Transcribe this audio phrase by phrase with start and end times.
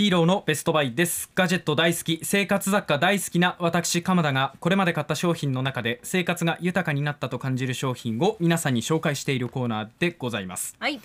[0.00, 1.30] ヒーローのベストバイです。
[1.34, 10.96] ガジェット大好き生活雑貨大好きな私鎌田がこれまで買った商品の中で生活が豊かになったと感じる商品を皆さんに紹介しているコーナーでございます、はい。
[10.96, 11.02] ま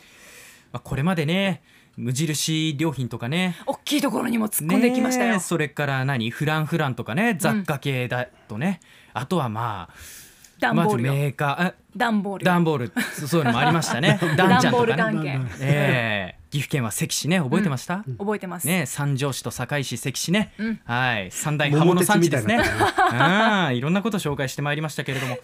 [0.76, 1.62] あ、これまでね
[1.98, 3.58] 無印良品とかね。
[3.66, 8.80] 大きいところにも突っ込んできましたよ、ねえそれから何フランフランとかね雑貨系だとね、
[9.12, 10.25] あとはまあ
[10.60, 11.68] 段ボールよ、メーカー。
[11.68, 12.52] あ段ボールよ。
[12.52, 12.92] 段ボール。
[13.14, 14.20] そそういうのもありましたね。
[14.22, 14.94] ダ ン段ボーちゃんとかね。
[14.94, 15.40] ル関係。
[15.62, 16.46] ええ。
[16.52, 17.40] 岐阜県は関市ね。
[17.40, 18.86] 覚えてました、覚えてます、ね。
[18.86, 20.80] 三条市と堺市関市ね、うん。
[20.86, 21.30] はい。
[21.32, 22.60] 三大刃物産地ですね。
[23.12, 25.38] あいろんなことを紹介してまいりましたけれども。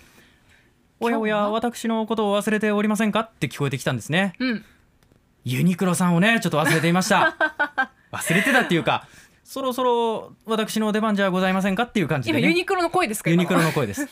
[1.02, 3.22] おやおや私のことを忘れておりませんか？
[3.22, 4.34] って聞こえてきたんですね。
[4.40, 4.66] うん。
[5.44, 7.36] ユニクロさんをねちょっと忘れていました。
[8.14, 9.08] 忘れてたっていうか
[9.44, 11.84] そろそろ私の出番じゃございませんか？
[11.84, 12.40] っていう感じでね。
[12.40, 13.30] 今ユニクロの声ですか？
[13.32, 14.08] ユ今ニクロの声です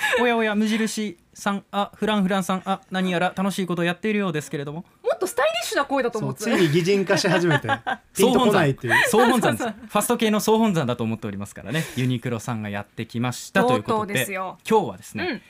[0.20, 4.84] おやおや無印さんあフランフランさんあ何やら楽しいことをやっているようですけれども。
[5.02, 7.68] もっとスタイリッシュな声だと思ってそうついに擬人化し始めて
[8.14, 8.94] ピンとこないっていう。
[9.08, 9.56] 総本山。
[9.56, 11.84] ですファスト系の総本山だと思っておりますからね。
[11.96, 14.14] ユニクロさんがやってきましたということで。
[14.14, 14.58] ですよ。
[14.68, 15.42] 今日はですね、うん。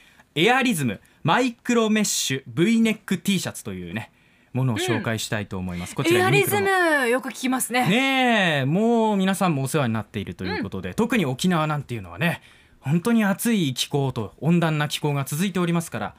[0.42, 4.12] エアリズムマイクロメッシュ V ネック T シャツというね
[4.53, 7.00] ものを紹介したいと思います、こちエアリズらユニクロの。
[7.00, 7.86] ムよく聞きますね。
[7.86, 12.41] ねえもう皆さんもお世話になっているということで、特に沖縄なんていうのはね
[12.87, 16.15] 本当に暑い気候と温暖な気候が続いておりますから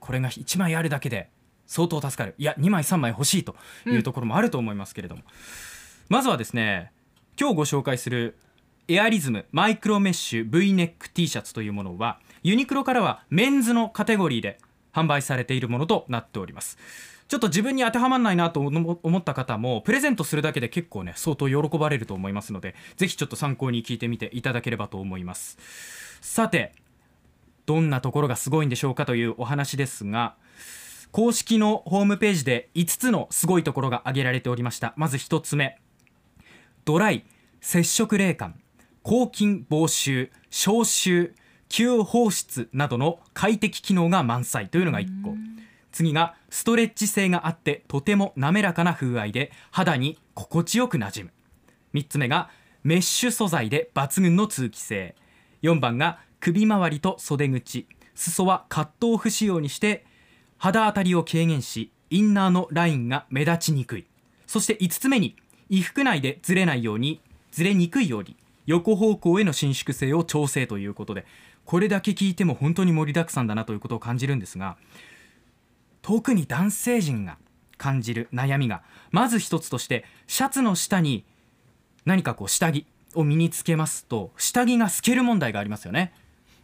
[0.00, 1.28] これが1枚あるだけで
[1.66, 2.34] 相当助かる。
[2.38, 5.22] いや2枚3枚欲しいというところもあると思いますけれども、
[6.08, 6.92] まずはですね
[7.38, 8.38] 今日ご紹介する
[8.88, 14.58] エアリズムマイクロメッシュ V ネック T シャツというものはユニクロからはメンズのカテゴリーで
[14.92, 16.78] 販売されているものとなっております。
[17.28, 25.58] ちょっと自分に当てはまらないなと思った方もプレゼントするだけで結構ね相当喜ばれると思いますのでぜひちょっと参考に聞いてみていただければと思います。
[26.22, 26.72] さて
[27.66, 30.36] どんなところがすごいんでしょうかというお話ですが
[31.12, 34.94] 公式のホームページで5つのすごいところが挙げられておりました。
[34.96, 35.78] まず1つ目
[36.86, 37.26] ドライ
[37.60, 38.58] 接触冷感
[39.02, 41.34] 抗菌防臭消臭
[41.68, 45.34] 吸放出などの快適機能が満載というのが1個。
[45.92, 51.30] 次がストレッチ性があってとても滑らかな風合いで肌に心地よくなじむ。
[51.94, 52.50] 3つ目が
[52.84, 55.14] メッシュ素材で抜群の通気性。
[55.62, 60.04] 4番が首周りと袖口裾はカットオフ仕様にして
[60.56, 64.06] 肌当たりを軽減しインナーのラインが目立ちにくい。
[64.46, 65.36] そして5つ目に
[65.68, 68.36] 衣服内でずれないようにずれにくいように
[68.66, 71.26] 横方向への伸縮性を調整ということで
[71.68, 74.78] これだけ聞いても本当に盛りだくさんだなということを感じるんですが
[76.00, 77.36] 特に男性陣が
[77.76, 81.26] 感じる悩みがまず一つとしてシャツの下に
[82.06, 86.14] 何かこう下着を身につけますと下着が透ける問題がありますよね。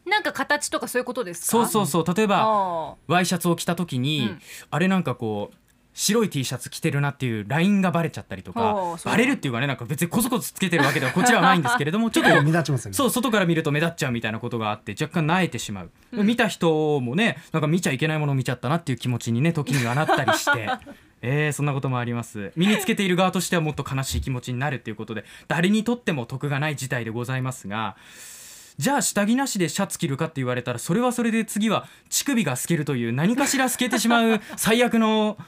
[0.07, 1.47] なんか形とかそういうことですか？
[1.49, 2.15] そうそうそう。
[2.15, 4.41] 例えばあワイシャツを着た時に、うん。
[4.71, 5.57] あれなんかこう
[5.95, 12.95] 白い T シャツ着てるなっていうラインがバレちゃったりとおかバレるっていうかねなんか別にコソコソつけてるわけではこちらはないんですけれども ちょっと目立ちますよね。
[12.95, 20.69] そう外から見ると目立っちゃうみたいなことがあって若干萎えてしまう、見た人もねなんか見ちゃいけないものを見ちゃったなっていう気持ちにね時にはなったりして。
[21.27, 22.53] えー、そんなこともあります。
[22.55, 27.97] 身につけている側としてはもっと悲しい気持ちになるっていうことで誰にとっても得がない事態でございますが
[28.77, 35.39] じゃあ下着なしでシャツ着るかって言われたらそれはそれで次は乳首が透けるという何かしら透けてしまう最悪の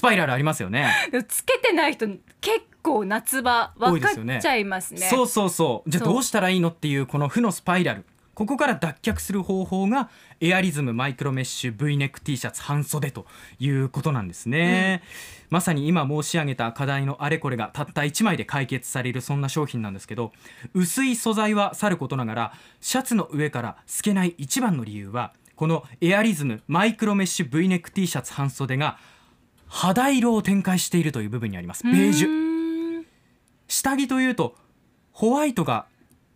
[0.00, 0.90] スパイラルありますよね。
[1.28, 2.06] つけてない人
[2.40, 5.00] 結構夏場分かですよねっちゃいますね。
[5.00, 5.90] そうそうそう。
[5.90, 8.06] じゃあどうしたらいいのっていうこの負のスパイラル。
[8.32, 10.08] ここから脱却する方法が
[10.40, 13.26] エアリズムマイクロメッシュ V ネック T シャツ半袖と
[13.58, 15.02] いうことなんですね、
[15.50, 20.32] まさに今申し上げた課題のあれこれがたった1枚で解決されるそんな商品なんですけど
[20.72, 28.96] 薄い素材はさることながらシャツの上から透けない一番の理由はこのエアリズムマイクロメッシュ V ネック T シャツ半袖が
[29.72, 31.84] 肌色を展開しているという部分にあります。
[31.84, 32.28] ベージュ。
[32.28, 33.04] ュ
[33.68, 34.56] 下着というと
[35.12, 35.86] ホワイトが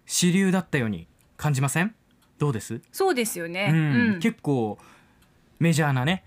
[0.06, 1.94] 主流だったように感じません？
[2.38, 3.76] どうです、そうですよね、うん。
[3.76, 4.20] うん。
[4.20, 4.78] 結構
[5.58, 6.24] メジャーなね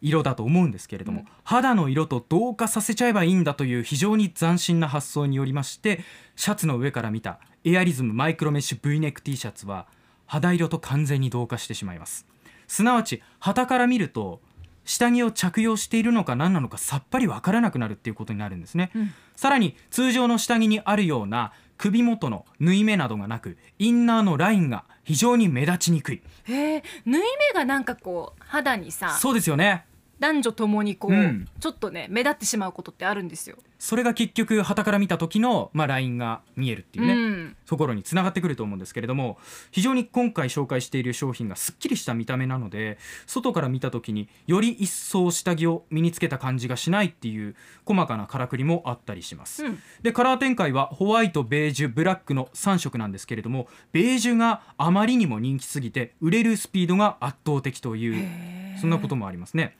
[0.00, 6.04] 色だと思うんですけれども、肌の色と同化させちゃえばいいんだという非常に斬新な発想によりまして
[6.36, 9.86] シャツの上から見たエアリズムマイクロメッシュ V ネック T シャツは
[10.26, 12.26] 肌色と完全に同化してしまいます。
[12.66, 14.40] すなわち旗から見ると
[14.88, 19.14] 下着を着用しているのか何なのかさっぱりわからなくなるっていうことになるんですね、うん。
[19.36, 26.22] さらに通常の下着にあるような首元の縫い目などがなくインナーのラインが非常に目立ちにくい。
[26.44, 29.84] へえ縫い目がなんかこう肌にさそうですよね。
[30.18, 31.46] 男女ともにこう、うん。
[31.60, 33.58] ちょっとね目立ってしまうことってあるんですよ。
[33.78, 39.36] それが結局旗から見た時の、まあ、ラインが見えるっていうね、うんところにつながってくると思うんですけれども
[39.70, 42.96] 非常に今回紹介している商品がすっきりした見た目なので
[43.26, 47.54] 外から見た時により一層下着を身につけた感じがしないっていう
[47.84, 49.66] 細かなからくりもあったりします。
[49.66, 59.76] うんでカラー展開はホワイトベージュブラックの3色なんですけれどもベージュがあまりにも人気すぎて売れるスピードが圧倒的というそんなこともありますね。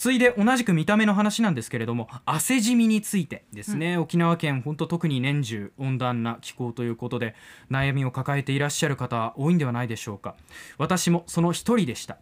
[0.00, 7.34] ついで同じく見た目の話なんですけれども汗じみについてですね、沖縄県本当特に年中温暖な気候ということで
[7.70, 10.36] 悩みを抱えていらっしゃる方多いんではないでしょうか。
[10.78, 12.16] 私もその一人でした。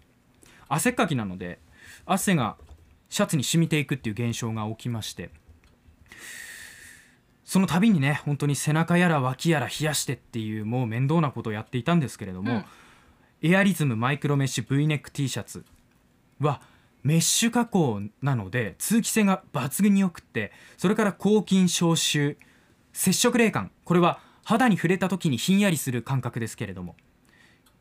[0.69, 1.60] 汗っかきなので
[2.04, 2.56] 汗が
[3.10, 5.30] シャツに染みていくっていう現象が起きまして
[7.44, 12.64] その度にね本当に背中やら脇やら冷やしてっていうもう面倒なことをやっていたんですけれども、うん。
[13.48, 15.64] エアリズムマイクロメッシュ V ネック T シャツ
[16.40, 16.60] は
[17.08, 22.37] メッシュ加工なので通気性が抜群によくってそれから抗菌消臭
[22.93, 26.96] 接触冷感これは肌に触れた時にひんやりする感覚ですけれども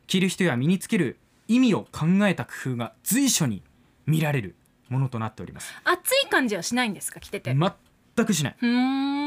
[0.08, 1.20] 着る人や身につける
[1.50, 3.64] 意味を考えた工夫が随所に
[4.06, 4.56] 見られる
[4.88, 5.74] ものとなっております。
[5.84, 7.20] 熱い感じはしないんですか？
[7.20, 7.54] 着てて。
[7.54, 8.56] 全くしない。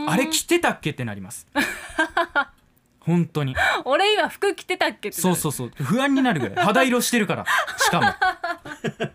[0.09, 1.47] あれ着てたっけってなります。
[3.01, 3.55] 本当に。
[3.85, 5.73] 俺今服着てたっけそうそうそう。
[5.77, 6.65] 不安になるぐらい。
[6.65, 7.45] 肌色してるから。
[7.79, 8.07] しかも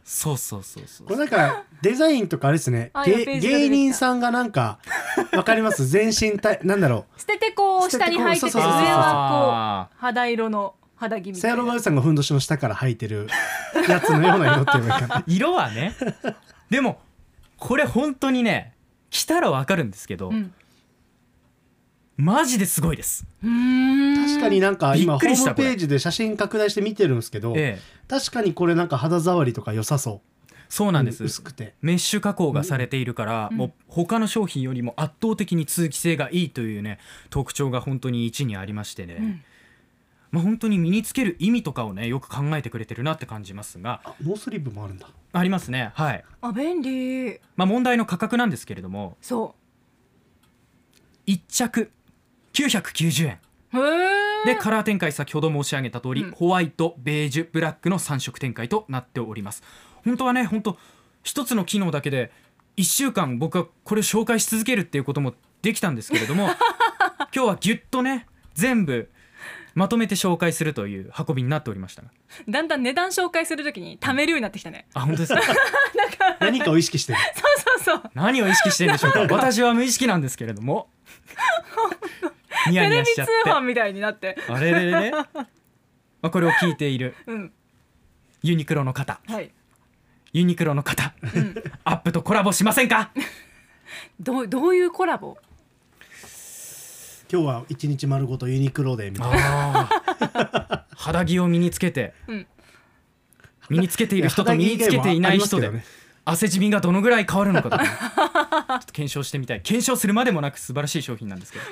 [0.04, 1.08] そうそうそうそう。
[1.08, 2.92] これなんかデザインとかあれですね。
[3.06, 4.80] 芸人さんがなんか
[5.34, 5.88] わかります。
[5.88, 8.86] 全身たなんだろ捨ててこう下に履いてて上そうそうそうそう。
[8.88, 11.42] はこう肌色の肌着みうたいな。
[11.42, 13.28] セアロマウさんがふんどしの下から履いてる
[13.90, 15.08] やつのような色って言えばいいか。
[15.08, 15.96] な色はね。
[16.70, 17.00] でも
[17.58, 18.74] これ本当にね
[19.10, 20.54] 着たらわかるんですけど、うん
[22.18, 30.36] マジですごいです、確かになんか今ホームページで写真拡大して見てるんですけど、ええ、確かにこれなんか肌触りとか良さそう。
[30.70, 31.76] そうなんです、薄くて。
[31.82, 33.58] メッシュ加工がされているから、うん。
[33.58, 39.42] もう他の商品よりも圧倒的に通気性がいいというね特徴が本当に一にありましてね、うん。
[40.32, 44.02] まあ、本当に身につける意味とかをねよく考えてくれてるなって感じますが。
[44.06, 45.08] あノースリーブもあるんだ。
[45.34, 45.92] ありますね。
[45.96, 47.40] はい、あ便利。
[47.58, 49.18] まあ、問題の価格なんですけれども。
[49.22, 49.56] そ
[51.28, 51.92] 1着
[52.64, 53.40] 990円。
[54.46, 56.32] でカラー展開先ほど申し上げた通り、うん。
[56.32, 59.64] ホワイトベージュブラックの3色展開となっております。
[60.06, 60.78] 本当はね本当
[61.24, 62.32] 一つの機能だけで
[62.78, 66.46] 1週間僕はこれを紹介し続けるっていうこともできたんですけれども
[67.36, 69.10] 今日はギュッとね全部
[69.74, 72.10] まとめて紹介するという運びになっておりましたが。
[72.48, 74.88] だんだん値段紹介するときに貯めるようになってきたね。
[74.94, 75.42] あ本当です か？
[76.40, 77.20] 何かを意識してる。
[77.36, 78.12] そうそうそう。
[78.14, 79.20] 何を意識してるんでしょうか。
[79.36, 80.88] 私は無意識なんですけれども
[82.70, 83.34] ニヤニヤしちゃって。
[83.50, 84.38] 販みたいになって。
[84.48, 85.26] あれれれれ、ま
[86.24, 87.16] あ、これを聞いている。
[87.28, 87.52] うん。
[88.44, 89.20] ユニクロの方。
[89.28, 89.52] はい。
[90.34, 91.14] ユニクロの方。
[91.22, 91.56] うん。
[91.84, 93.12] アップとコラボしませんか？
[94.20, 95.38] どうどういうコラボ？
[97.32, 99.38] 今日は一日丸ごとユニクロでみたいな。
[99.82, 99.90] あ
[100.20, 102.14] あ肌着を身につけて。
[102.28, 102.48] うん。
[103.70, 105.72] 身につけている人と身につけていない人で。
[106.28, 108.65] 汗じみがどのぐらい変わるのかとか
[108.96, 109.62] 検証してみたい。
[109.62, 111.66] 検証するまでもなく素晴らしい商品なんですけど。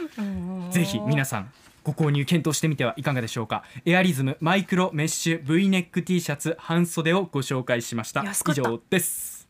[0.72, 1.52] ぜひ皆さん
[1.84, 3.64] ご購入検討してみてはいかがでしょうか。
[3.86, 8.24] エアリズムマイクロメッシュ V ネック T シャツ半袖をご紹介しました。
[8.24, 9.48] 以上です。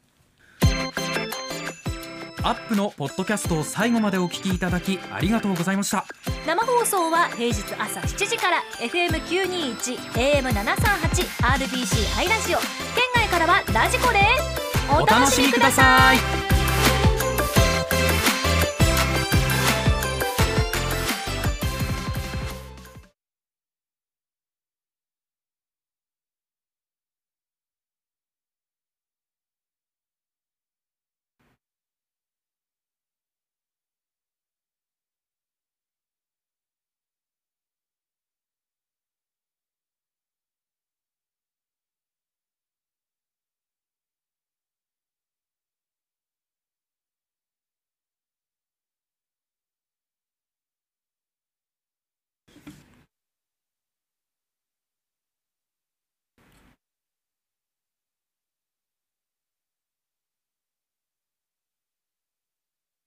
[2.45, 6.05] アップのポッドキャストを最後までお聞きいただきありがとうございました。
[6.45, 12.59] 生放送は平日朝7時から FM921 AM738 RBC ハイラジオ。
[12.59, 12.67] 県
[13.15, 16.52] 外からはラジコですお楽しみください